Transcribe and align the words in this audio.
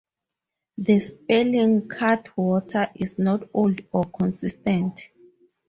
The 0.79 0.97
spelling 0.97 1.87
'Cattewater' 1.87 2.89
is 2.95 3.19
not 3.19 3.47
old 3.53 3.81
or 3.91 4.05
consistent. 4.05 4.99